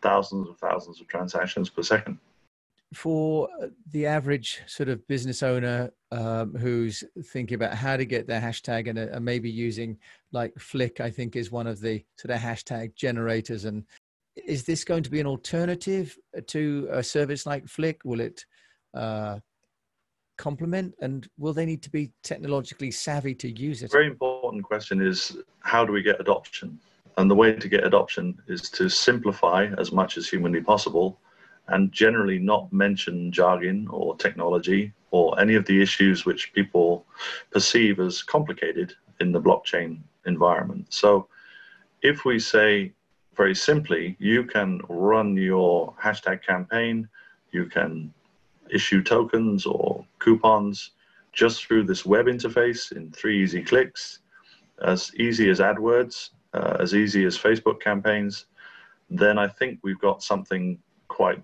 thousands 0.01 0.49
of 0.49 0.57
thousands 0.57 0.99
of 1.01 1.07
transactions 1.07 1.69
per 1.69 1.83
second. 1.83 2.17
For 2.93 3.47
the 3.91 4.05
average 4.05 4.61
sort 4.67 4.89
of 4.89 5.07
business 5.07 5.43
owner 5.43 5.91
um, 6.11 6.53
who's 6.55 7.05
thinking 7.27 7.55
about 7.55 7.73
how 7.73 7.95
to 7.95 8.03
get 8.03 8.27
their 8.27 8.41
hashtag 8.41 8.89
and, 8.89 9.23
maybe 9.23 9.49
using 9.49 9.97
like 10.33 10.53
Flick, 10.59 10.99
I 10.99 11.09
think 11.09 11.35
is 11.35 11.51
one 11.51 11.67
of 11.67 11.79
the 11.79 12.03
sort 12.17 12.35
of 12.35 12.41
hashtag 12.41 12.95
generators. 12.95 13.63
And 13.63 13.85
is 14.35 14.65
this 14.65 14.83
going 14.83 15.03
to 15.03 15.09
be 15.09 15.21
an 15.21 15.27
alternative 15.27 16.17
to 16.47 16.89
a 16.91 17.01
service 17.01 17.45
like 17.45 17.67
Flick? 17.67 18.01
Will 18.03 18.19
it 18.19 18.45
uh, 18.93 19.39
complement 20.41 20.95
and 21.01 21.29
will 21.37 21.53
they 21.53 21.67
need 21.67 21.83
to 21.83 21.91
be 21.91 22.11
technologically 22.23 22.89
savvy 22.89 23.35
to 23.35 23.47
use 23.47 23.83
it? 23.83 23.91
Very 23.91 24.07
important 24.07 24.63
question 24.63 24.99
is 24.99 25.37
how 25.59 25.85
do 25.85 25.93
we 25.93 26.01
get 26.01 26.19
adoption? 26.19 26.79
And 27.17 27.29
the 27.29 27.35
way 27.35 27.53
to 27.53 27.69
get 27.69 27.85
adoption 27.85 28.41
is 28.47 28.61
to 28.71 28.89
simplify 28.89 29.67
as 29.77 29.91
much 29.91 30.17
as 30.17 30.27
humanly 30.27 30.61
possible 30.61 31.19
and 31.67 31.91
generally 31.91 32.39
not 32.39 32.73
mention 32.73 33.31
jargon 33.31 33.87
or 33.91 34.15
technology 34.15 34.91
or 35.11 35.39
any 35.39 35.53
of 35.53 35.65
the 35.65 35.79
issues 35.79 36.25
which 36.25 36.53
people 36.53 37.05
perceive 37.51 37.99
as 37.99 38.23
complicated 38.23 38.93
in 39.19 39.31
the 39.31 39.41
blockchain 39.41 39.99
environment. 40.25 40.87
So 40.89 41.27
if 42.01 42.25
we 42.25 42.39
say 42.39 42.93
very 43.35 43.53
simply, 43.53 44.15
you 44.17 44.43
can 44.43 44.81
run 44.89 45.37
your 45.37 45.93
hashtag 46.03 46.43
campaign, 46.43 47.07
you 47.51 47.65
can 47.65 48.11
issue 48.71 49.03
tokens 49.03 49.65
or 49.65 50.05
coupons 50.19 50.91
just 51.33 51.65
through 51.65 51.83
this 51.83 52.05
web 52.05 52.25
interface 52.25 52.91
in 52.91 53.11
three 53.11 53.41
easy 53.43 53.61
clicks, 53.61 54.19
as 54.83 55.13
easy 55.15 55.49
as 55.49 55.59
AdWords, 55.59 56.31
uh, 56.53 56.77
as 56.79 56.93
easy 56.93 57.25
as 57.25 57.37
Facebook 57.37 57.79
campaigns, 57.79 58.45
then 59.09 59.37
I 59.37 59.47
think 59.47 59.79
we've 59.83 59.99
got 59.99 60.23
something 60.23 60.79
quite 61.07 61.41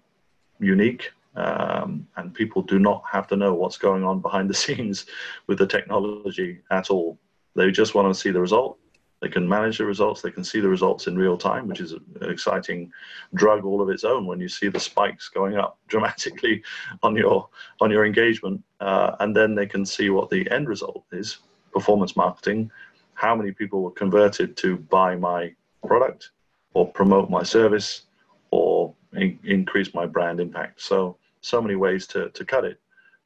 unique. 0.60 1.12
Um, 1.36 2.07
and 2.15 2.34
people 2.34 2.63
do 2.63 2.79
not 2.79 3.03
have 3.12 3.27
to 3.27 3.36
know 3.36 3.53
what's 3.53 3.77
going 3.77 4.03
on 4.03 4.22
behind 4.22 4.50
the 4.50 4.53
scenes 4.63 5.05
with 5.46 5.60
the 5.60 5.67
technology 5.67 6.62
at 6.72 6.89
all. 6.89 7.17
They 7.55 7.72
just 7.72 7.96
want 7.96 8.13
to 8.13 8.19
see 8.19 8.31
the 8.31 8.41
result. 8.41 8.79
They 9.19 9.29
can 9.29 9.50
manage 9.50 9.79
the 9.79 9.86
results. 9.86 10.21
They 10.21 10.31
can 10.31 10.43
see 10.43 10.59
the 10.59 10.69
results 10.69 11.07
in 11.07 11.17
real 11.17 11.38
time, 11.38 11.67
which 11.67 11.79
is 11.79 11.93
an 11.93 12.03
exciting 12.21 12.91
drug 13.33 13.65
all 13.65 13.81
of 13.81 13.89
its 13.89 14.03
own. 14.03 14.27
When 14.27 14.39
you 14.39 14.47
see 14.47 14.67
the 14.67 14.79
spikes 14.79 15.27
going 15.27 15.57
up 15.57 15.79
dramatically 15.88 16.63
on 17.01 17.15
your 17.15 17.50
on 17.81 17.89
your 17.89 18.05
engagement, 18.05 18.63
uh, 18.79 19.15
and 19.19 19.36
then 19.36 19.55
they 19.55 19.65
can 19.65 19.86
see 19.86 20.09
what 20.09 20.29
the 20.29 20.50
end 20.51 20.69
result 20.69 21.03
is: 21.12 21.39
performance 21.74 22.15
marketing. 22.15 22.71
How 23.15 23.36
many 23.36 23.51
people 23.51 23.81
were 23.81 23.91
converted 23.91 24.55
to 24.57 24.77
buy 24.77 25.15
my 25.15 25.55
product, 25.86 26.31
or 26.75 26.88
promote 26.88 27.31
my 27.31 27.41
service, 27.41 28.03
or 28.51 28.93
in- 29.13 29.39
increase 29.43 29.95
my 29.95 30.05
brand 30.05 30.39
impact? 30.39 30.79
So 30.81 31.17
so 31.41 31.59
many 31.59 31.75
ways 31.75 32.05
to 32.07 32.29
to 32.29 32.45
cut 32.45 32.65
it, 32.65 32.79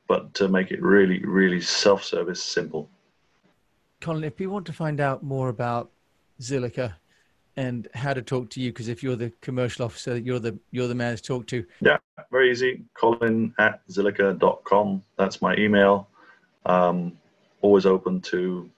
but 0.07 0.33
to 0.35 0.47
make 0.47 0.71
it 0.71 0.81
really 0.81 1.19
really 1.25 1.59
self-service 1.59 2.41
simple. 2.41 2.89
Colin, 4.01 4.23
if 4.23 4.35
people 4.35 4.53
want 4.53 4.65
to 4.65 4.73
find 4.73 4.99
out 4.99 5.23
more 5.23 5.49
about 5.49 5.91
Zilliqa 6.41 6.93
and 7.55 7.87
how 7.93 8.13
to 8.13 8.21
talk 8.21 8.49
to 8.49 8.61
you, 8.61 8.71
because 8.71 8.87
if 8.87 9.03
you're 9.03 9.15
the 9.15 9.31
commercial 9.41 9.85
officer, 9.85 10.17
you're 10.17 10.39
the 10.39 10.57
you're 10.71 10.87
the 10.87 10.95
man 10.95 11.15
to 11.15 11.21
talk 11.21 11.45
to. 11.47 11.63
Yeah, 11.79 11.97
very 12.31 12.51
easy. 12.51 12.83
Colin 12.95 13.53
at 13.59 13.87
zilliqa.com. 13.87 15.03
That's 15.17 15.41
my 15.41 15.55
email. 15.55 16.09
Um, 16.65 17.17
always 17.61 17.85
open 17.85 18.21
to 18.21 18.69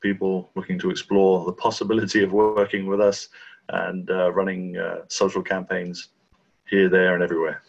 people 0.00 0.50
looking 0.56 0.78
to 0.80 0.90
explore 0.90 1.44
the 1.44 1.52
possibility 1.52 2.22
of 2.24 2.32
working 2.32 2.86
with 2.86 3.00
us 3.00 3.28
and 3.68 4.10
uh, 4.10 4.32
running 4.32 4.76
uh, 4.76 5.02
social 5.08 5.42
campaigns 5.42 6.08
here, 6.68 6.88
there, 6.88 7.14
and 7.14 7.22
everywhere. 7.22 7.62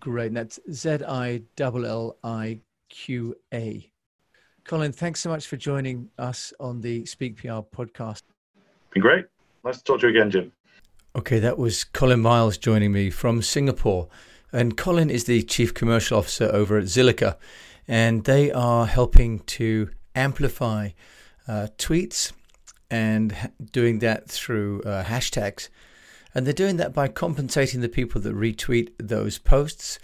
Great. 0.00 0.28
And 0.28 0.36
that's 0.36 0.58
Z 0.72 0.98
I 1.06 1.42
L 1.60 1.86
L 1.86 2.16
I 2.24 2.58
Q 2.88 3.36
A. 3.54 3.88
Colin, 4.68 4.92
thanks 4.92 5.20
so 5.20 5.30
much 5.30 5.46
for 5.46 5.56
joining 5.56 6.10
us 6.18 6.52
on 6.60 6.82
the 6.82 7.06
Speak 7.06 7.38
PR 7.38 7.62
podcast. 7.74 8.20
Been 8.90 9.00
great. 9.00 9.24
Nice 9.64 9.78
to 9.78 9.84
talk 9.84 10.00
to 10.00 10.10
you 10.10 10.10
again, 10.10 10.30
Jim. 10.30 10.52
Okay, 11.16 11.38
that 11.38 11.56
was 11.56 11.84
Colin 11.84 12.20
Miles 12.20 12.58
joining 12.58 12.92
me 12.92 13.08
from 13.08 13.40
Singapore. 13.40 14.08
And 14.52 14.76
Colin 14.76 15.08
is 15.08 15.24
the 15.24 15.42
Chief 15.42 15.72
Commercial 15.72 16.18
Officer 16.18 16.50
over 16.52 16.76
at 16.76 16.84
Zilliqa, 16.84 17.36
and 17.88 18.24
they 18.24 18.52
are 18.52 18.84
helping 18.84 19.38
to 19.40 19.88
amplify 20.14 20.90
uh, 21.48 21.68
tweets 21.78 22.32
and 22.90 23.34
doing 23.72 24.00
that 24.00 24.28
through 24.28 24.82
uh, 24.82 25.02
hashtags. 25.04 25.70
And 26.34 26.46
they're 26.46 26.52
doing 26.52 26.76
that 26.76 26.92
by 26.92 27.08
compensating 27.08 27.80
the 27.80 27.88
people 27.88 28.20
that 28.20 28.36
retweet 28.36 28.90
those 28.98 29.38
posts 29.38 29.98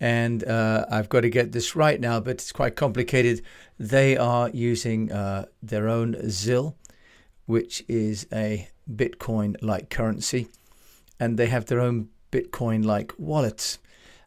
and 0.00 0.42
uh, 0.44 0.86
I've 0.90 1.10
got 1.10 1.20
to 1.20 1.30
get 1.30 1.52
this 1.52 1.76
right 1.76 2.00
now, 2.00 2.20
but 2.20 2.32
it's 2.32 2.52
quite 2.52 2.74
complicated. 2.74 3.42
They 3.78 4.16
are 4.16 4.48
using 4.48 5.12
uh, 5.12 5.46
their 5.62 5.88
own 5.88 6.16
ZIL, 6.30 6.74
which 7.44 7.84
is 7.86 8.26
a 8.32 8.68
Bitcoin 8.90 9.56
like 9.60 9.90
currency, 9.90 10.48
and 11.20 11.38
they 11.38 11.46
have 11.46 11.66
their 11.66 11.80
own 11.80 12.08
Bitcoin 12.32 12.84
like 12.84 13.12
wallets. 13.18 13.78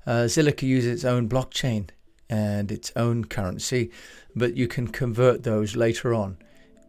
Uh, 0.06 0.28
uses 0.36 0.86
its 0.86 1.06
own 1.06 1.28
blockchain 1.28 1.90
and 2.30 2.72
its 2.72 2.92
own 2.96 3.26
currency, 3.26 3.90
but 4.36 4.56
you 4.56 4.68
can 4.68 4.88
convert 4.88 5.44
those 5.44 5.76
later 5.76 6.14
on 6.14 6.38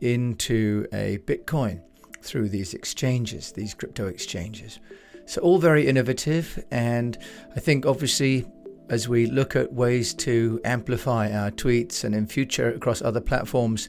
into 0.00 0.86
a 0.92 1.18
Bitcoin 1.18 1.80
through 2.20 2.48
these 2.48 2.74
exchanges, 2.74 3.52
these 3.52 3.72
crypto 3.72 4.06
exchanges. 4.06 4.78
So, 5.26 5.40
all 5.40 5.58
very 5.58 5.86
innovative, 5.86 6.62
and 6.70 7.16
I 7.56 7.60
think 7.60 7.86
obviously 7.86 8.46
as 8.88 9.08
we 9.08 9.26
look 9.26 9.56
at 9.56 9.72
ways 9.72 10.12
to 10.14 10.60
amplify 10.64 11.32
our 11.32 11.50
tweets 11.50 12.04
and 12.04 12.14
in 12.14 12.26
future 12.26 12.70
across 12.72 13.00
other 13.00 13.20
platforms, 13.20 13.88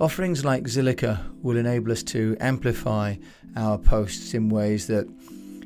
offerings 0.00 0.44
like 0.44 0.64
Zilliqa 0.64 1.20
will 1.42 1.56
enable 1.56 1.92
us 1.92 2.02
to 2.04 2.36
amplify 2.40 3.16
our 3.56 3.78
posts 3.78 4.34
in 4.34 4.48
ways 4.48 4.86
that 4.86 5.06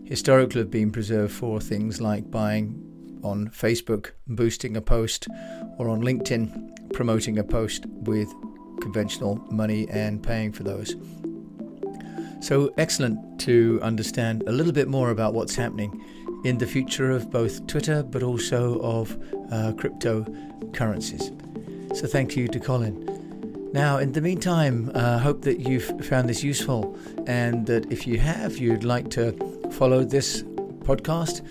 historically 0.04 0.60
have 0.60 0.70
been 0.70 0.90
preserved 0.90 1.32
for 1.32 1.60
things 1.60 2.00
like 2.00 2.30
buying 2.30 3.20
on 3.22 3.48
Facebook, 3.48 4.10
boosting 4.26 4.76
a 4.76 4.80
post, 4.80 5.28
or 5.78 5.88
on 5.88 6.02
LinkedIn, 6.02 6.92
promoting 6.92 7.38
a 7.38 7.44
post 7.44 7.86
with 7.86 8.28
conventional 8.80 9.36
money 9.50 9.88
and 9.88 10.22
paying 10.22 10.52
for 10.52 10.62
those. 10.62 10.94
So 12.40 12.74
excellent 12.76 13.40
to 13.40 13.80
understand 13.82 14.42
a 14.46 14.52
little 14.52 14.72
bit 14.72 14.88
more 14.88 15.10
about 15.10 15.32
what's 15.32 15.56
happening 15.56 16.04
in 16.44 16.58
the 16.58 16.66
future 16.66 17.10
of 17.10 17.30
both 17.30 17.66
Twitter 17.66 18.02
but 18.02 18.22
also 18.22 18.78
of 18.80 19.12
uh, 19.50 19.72
cryptocurrencies. 19.72 21.32
So 21.96 22.06
thank 22.06 22.36
you 22.36 22.48
to 22.48 22.60
Colin. 22.60 23.70
Now, 23.72 23.98
in 23.98 24.12
the 24.12 24.20
meantime, 24.20 24.92
I 24.94 24.98
uh, 24.98 25.18
hope 25.18 25.42
that 25.42 25.58
you've 25.58 26.06
found 26.06 26.28
this 26.28 26.44
useful 26.44 26.96
and 27.26 27.66
that 27.66 27.90
if 27.90 28.06
you 28.06 28.20
have, 28.20 28.58
you'd 28.58 28.84
like 28.84 29.10
to 29.10 29.32
follow 29.72 30.04
this 30.04 30.42
podcast. 30.80 31.42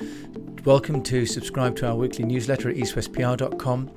Welcome 0.63 1.03
to 1.03 1.25
subscribe 1.25 1.75
to 1.77 1.87
our 1.87 1.95
weekly 1.95 2.23
newsletter 2.23 2.69
at 2.69 2.75
eastwestpr.com. 2.75 3.91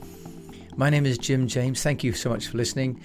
My 0.76 0.90
name 0.90 1.06
is 1.06 1.18
Jim 1.18 1.46
James. 1.46 1.82
Thank 1.82 2.02
you 2.02 2.12
so 2.12 2.30
much 2.30 2.48
for 2.48 2.56
listening. 2.56 3.00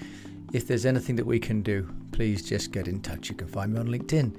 If 0.54 0.66
there's 0.68 0.86
anything 0.86 1.18
that 1.18 1.26
we 1.26 1.40
can 1.40 1.62
do, 1.62 1.88
please 2.12 2.42
just 2.48 2.72
get 2.72 2.88
in 2.88 3.02
touch. 3.02 3.30
You 3.30 3.36
can 3.36 3.48
find 3.48 3.74
me 3.74 3.80
on 3.80 3.88
LinkedIn 3.88 4.36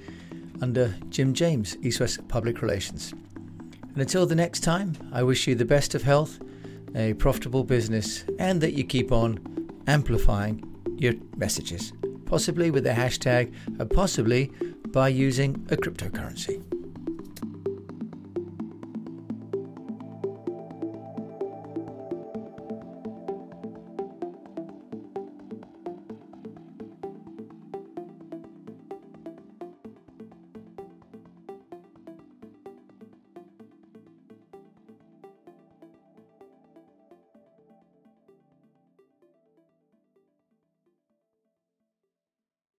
under 0.60 0.94
Jim 1.10 1.32
James, 1.32 1.76
East 1.82 2.00
West 2.00 2.26
Public 2.28 2.60
Relations. 2.62 3.14
And 3.92 4.00
until 4.00 4.26
the 4.26 4.34
next 4.34 4.60
time, 4.60 4.96
I 5.12 5.22
wish 5.22 5.46
you 5.46 5.54
the 5.54 5.64
best 5.64 5.94
of 5.94 6.02
health, 6.02 6.40
a 6.94 7.12
profitable 7.14 7.62
business, 7.62 8.24
and 8.38 8.60
that 8.62 8.72
you 8.72 8.84
keep 8.84 9.12
on 9.12 9.68
amplifying 9.86 10.64
your 10.96 11.14
messages, 11.36 11.92
possibly 12.24 12.70
with 12.70 12.86
a 12.86 12.92
hashtag, 12.92 13.52
and 13.78 13.90
possibly 13.90 14.50
by 14.88 15.08
using 15.08 15.66
a 15.70 15.76
cryptocurrency. 15.76 16.71